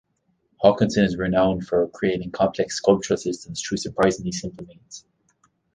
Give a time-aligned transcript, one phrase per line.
[0.63, 5.05] Hawkinson is renowned for creating complex sculptural systems through surprisingly simple means.